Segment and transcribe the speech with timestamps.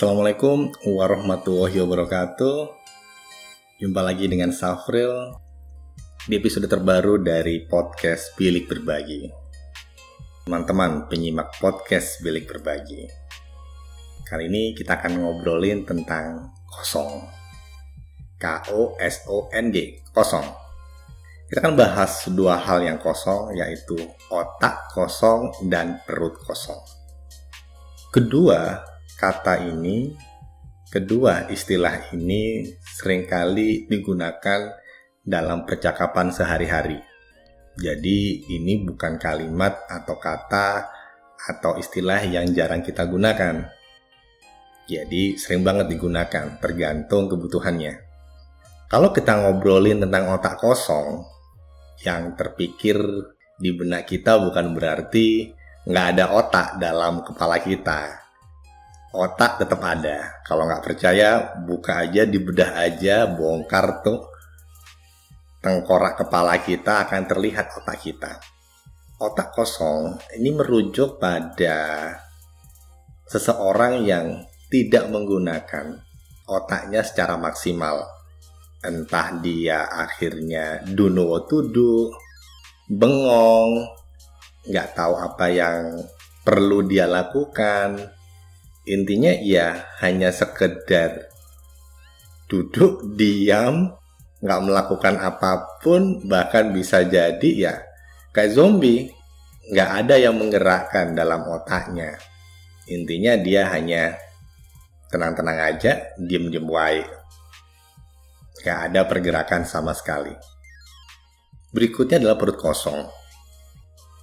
[0.00, 2.72] Assalamualaikum warahmatullahi wabarakatuh.
[3.84, 5.36] Jumpa lagi dengan Safril
[6.24, 9.28] Di episode terbaru dari podcast Bilik Berbagi.
[10.48, 13.12] Teman-teman penyimak podcast Bilik Berbagi.
[14.24, 17.20] Kali ini kita akan ngobrolin tentang kosong.
[18.40, 19.76] K-O-S-O-N-G
[20.16, 20.48] Kosong.
[21.44, 24.00] Kita akan bahas dua hal yang kosong Yaitu
[24.32, 26.80] otak kosong dan perut kosong.
[28.08, 28.89] Kedua,
[29.20, 30.16] kata ini,
[30.88, 34.80] kedua istilah ini sering kali digunakan
[35.20, 36.96] dalam percakapan sehari-hari.
[37.76, 40.88] Jadi ini bukan kalimat atau kata
[41.36, 43.68] atau istilah yang jarang kita gunakan.
[44.88, 48.00] Jadi sering banget digunakan, tergantung kebutuhannya.
[48.88, 51.28] Kalau kita ngobrolin tentang otak kosong,
[52.02, 52.96] yang terpikir
[53.60, 55.52] di benak kita bukan berarti
[55.84, 58.19] nggak ada otak dalam kepala kita
[59.10, 60.42] otak tetap ada.
[60.46, 64.30] Kalau nggak percaya, buka aja, dibedah aja, bongkar tuh
[65.60, 68.32] tengkorak kepala kita akan terlihat otak kita.
[69.20, 72.08] Otak kosong ini merujuk pada
[73.28, 76.00] seseorang yang tidak menggunakan
[76.48, 78.08] otaknya secara maksimal.
[78.80, 82.08] Entah dia akhirnya dunuwo tudu,
[82.88, 83.84] bengong,
[84.64, 86.00] nggak tahu apa yang
[86.40, 88.19] perlu dia lakukan,
[88.88, 91.30] intinya ya hanya sekedar
[92.50, 93.94] duduk diam
[94.40, 97.74] nggak melakukan apa pun bahkan bisa jadi ya
[98.34, 99.12] kayak zombie.
[99.70, 102.18] Nggak ada yang menggerakkan dalam otaknya.
[102.90, 104.18] Intinya dia hanya
[105.14, 107.06] tenang-tenang aja diem-diem wae.
[108.66, 110.34] Nggak ada pergerakan sama sekali.
[111.70, 113.06] Berikutnya adalah perut kosong.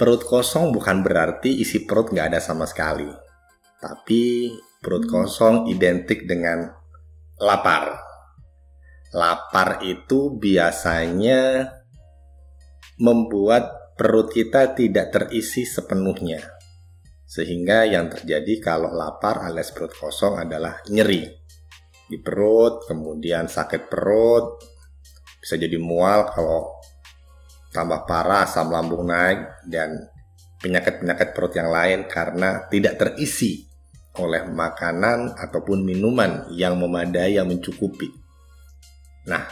[0.00, 3.23] Perut kosong bukan berarti isi perut nggak ada sama sekali
[3.84, 4.48] tapi
[4.80, 6.72] perut kosong identik dengan
[7.36, 8.00] lapar.
[9.12, 11.68] Lapar itu biasanya
[12.96, 16.40] membuat perut kita tidak terisi sepenuhnya.
[17.28, 21.28] Sehingga yang terjadi kalau lapar alias perut kosong adalah nyeri
[22.08, 24.64] di perut, kemudian sakit perut,
[25.44, 26.72] bisa jadi mual kalau
[27.68, 30.08] tambah parah asam lambung naik dan
[30.64, 33.73] penyakit-penyakit perut yang lain karena tidak terisi
[34.18, 38.10] oleh makanan ataupun minuman yang memadai yang mencukupi.
[39.26, 39.42] Nah,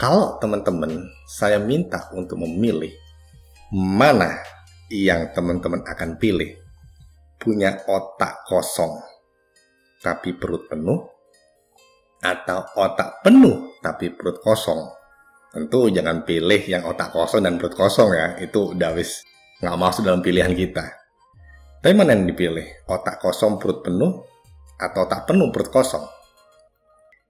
[0.00, 2.92] kalau teman-teman saya minta untuk memilih
[3.72, 4.40] mana
[4.88, 6.56] yang teman-teman akan pilih,
[7.36, 8.96] punya otak kosong
[10.00, 11.02] tapi perut penuh
[12.22, 14.86] atau otak penuh tapi perut kosong.
[15.50, 19.24] Tentu jangan pilih yang otak kosong dan perut kosong ya, itu udah wis
[19.58, 21.05] nggak masuk dalam pilihan kita.
[21.86, 22.82] Tapi mana yang dipilih?
[22.90, 24.26] Otak kosong perut penuh
[24.74, 26.02] atau otak penuh perut kosong?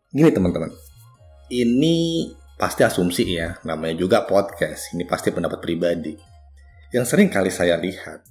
[0.08, 0.72] Gini teman-teman,
[1.52, 2.24] ini
[2.56, 6.16] pasti asumsi ya, namanya juga podcast, ini pasti pendapat pribadi.
[6.88, 8.24] Yang sering kali saya lihat,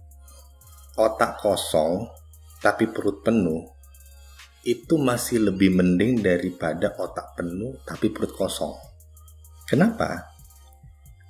[0.97, 2.09] otak kosong
[2.57, 3.61] tapi perut penuh,
[4.65, 8.73] itu masih lebih mending daripada otak penuh tapi perut kosong.
[9.69, 10.33] Kenapa?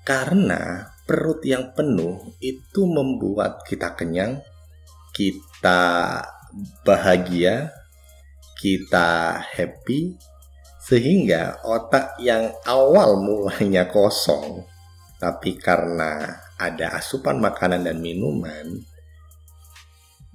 [0.07, 4.54] Karena perut yang penuh itu membuat kita kenyang,
[5.15, 6.19] kita
[6.83, 7.71] bahagia,
[8.59, 10.19] kita happy,
[10.83, 14.67] sehingga otak yang awal mulanya kosong,
[15.17, 18.83] tapi karena ada asupan makanan dan minuman,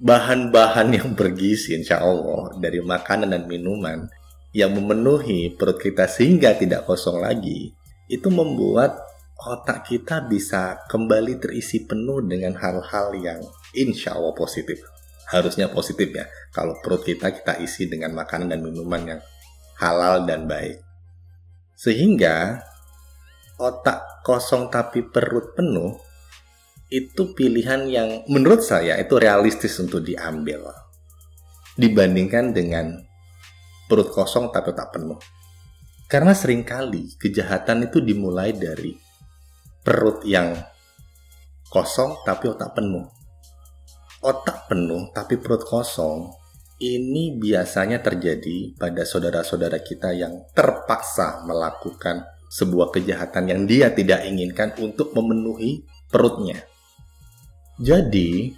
[0.01, 4.09] bahan-bahan yang bergizi insya Allah dari makanan dan minuman
[4.51, 7.71] yang memenuhi perut kita sehingga tidak kosong lagi,
[8.09, 8.97] itu membuat
[9.41, 13.41] otak kita bisa kembali terisi penuh dengan hal-hal yang
[13.75, 14.81] insya Allah positif.
[15.31, 19.21] Harusnya positif ya, kalau perut kita kita isi dengan makanan dan minuman yang
[19.79, 20.83] halal dan baik.
[21.79, 22.59] Sehingga
[23.55, 25.95] otak kosong tapi perut penuh
[26.91, 30.67] itu pilihan yang menurut saya itu realistis untuk diambil
[31.79, 32.99] dibandingkan dengan
[33.87, 35.17] perut kosong tapi tak penuh.
[36.11, 38.91] Karena sering kali kejahatan itu dimulai dari
[39.79, 40.51] perut yang
[41.71, 43.20] kosong tapi otak penuh
[44.21, 46.29] otak penuh tapi perut kosong
[46.81, 54.73] ini biasanya terjadi pada saudara-saudara kita yang terpaksa melakukan sebuah kejahatan yang dia tidak inginkan
[54.81, 56.65] untuk memenuhi perutnya.
[57.77, 58.51] Jadi,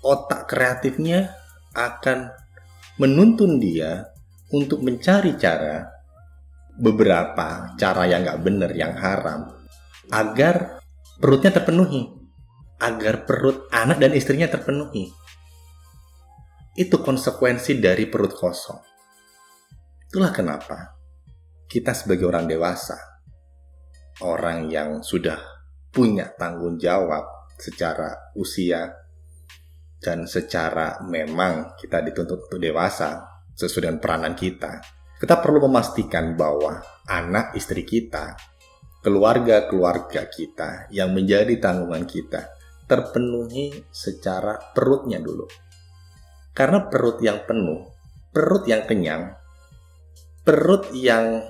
[0.00, 1.36] otak kreatifnya
[1.76, 2.32] akan
[2.96, 4.08] menuntun dia
[4.50, 5.84] untuk mencari cara
[6.80, 9.52] beberapa cara yang nggak benar, yang haram,
[10.10, 10.80] agar
[11.20, 12.25] perutnya terpenuhi
[12.76, 15.08] agar perut anak dan istrinya terpenuhi.
[16.76, 18.80] Itu konsekuensi dari perut kosong.
[20.12, 20.96] Itulah kenapa
[21.66, 23.00] kita sebagai orang dewasa,
[24.20, 25.40] orang yang sudah
[25.88, 28.92] punya tanggung jawab secara usia
[29.96, 34.84] dan secara memang kita dituntut untuk dewasa sesuai dengan peranan kita.
[35.16, 36.76] Kita perlu memastikan bahwa
[37.08, 38.36] anak istri kita,
[39.00, 42.55] keluarga-keluarga kita yang menjadi tanggungan kita
[42.86, 45.46] terpenuhi secara perutnya dulu.
[46.56, 47.84] Karena perut yang penuh,
[48.32, 49.36] perut yang kenyang,
[50.46, 51.44] perut yang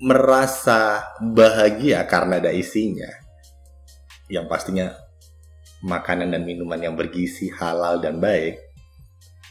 [0.00, 3.06] merasa bahagia karena ada isinya,
[4.32, 4.96] yang pastinya
[5.84, 8.58] makanan dan minuman yang bergizi halal dan baik,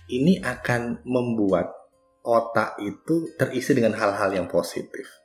[0.10, 1.70] ini akan membuat
[2.26, 5.19] otak itu terisi dengan hal-hal yang positif.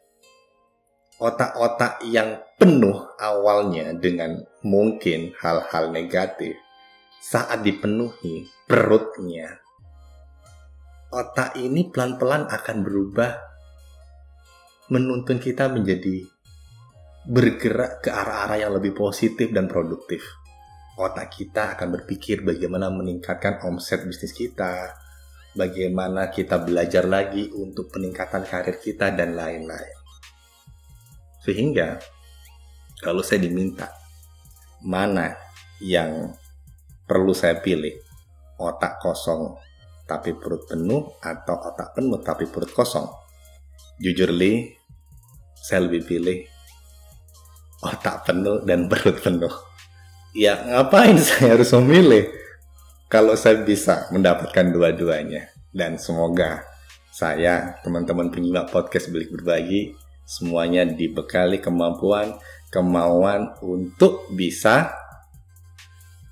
[1.14, 6.58] Otak-otak yang penuh awalnya dengan mungkin hal-hal negatif,
[7.22, 9.62] saat dipenuhi perutnya,
[11.14, 13.30] otak ini pelan-pelan akan berubah
[14.90, 16.26] menuntun kita menjadi
[17.24, 20.20] bergerak ke arah-arah yang lebih positif dan produktif.
[20.98, 24.92] Otak kita akan berpikir bagaimana meningkatkan omset bisnis kita,
[25.54, 30.03] bagaimana kita belajar lagi untuk peningkatan karir kita, dan lain-lain.
[31.44, 32.00] Sehingga,
[33.04, 33.92] kalau saya diminta,
[34.80, 35.36] mana
[35.84, 36.32] yang
[37.04, 37.92] perlu saya pilih?
[38.56, 39.58] Otak kosong
[40.04, 43.04] tapi perut penuh atau otak penuh tapi perut kosong?
[44.00, 44.72] Jujur li,
[45.58, 46.38] saya lebih pilih
[47.84, 49.52] otak penuh dan perut penuh.
[50.34, 52.26] Ya ngapain saya harus memilih
[53.06, 55.52] kalau saya bisa mendapatkan dua-duanya.
[55.74, 56.62] Dan semoga
[57.10, 59.94] saya, teman-teman penyimak podcast Belik Berbagi,
[60.24, 62.36] semuanya dibekali kemampuan,
[62.72, 64.92] kemauan untuk bisa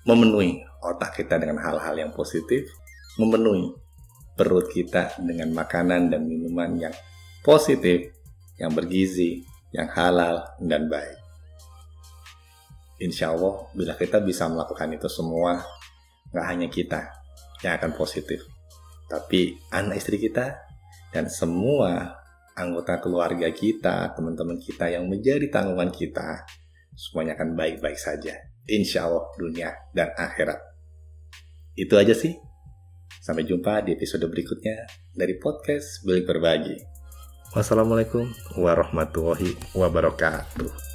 [0.08, 2.66] memenuhi otak kita dengan hal-hal yang positif,
[3.20, 3.70] memenuhi
[4.34, 6.94] perut kita dengan makanan dan minuman yang
[7.44, 8.10] positif,
[8.58, 11.20] yang bergizi, yang halal, dan baik.
[13.02, 15.62] Insya Allah, bila kita bisa melakukan itu semua,
[16.32, 17.00] nggak hanya kita
[17.62, 18.42] yang akan positif,
[19.06, 20.58] tapi anak istri kita
[21.12, 22.21] dan semua
[22.56, 26.44] anggota keluarga kita, teman-teman kita yang menjadi tanggungan kita,
[26.96, 28.36] semuanya akan baik-baik saja.
[28.68, 30.60] Insya Allah dunia dan akhirat.
[31.74, 32.36] Itu aja sih.
[33.22, 36.76] Sampai jumpa di episode berikutnya dari podcast Beli Berbagi.
[37.52, 38.26] Wassalamualaikum
[38.58, 40.91] warahmatullahi wabarakatuh.